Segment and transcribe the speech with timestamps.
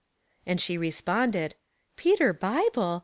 [0.47, 1.53] And she responded,"
[1.95, 2.99] Peter Bible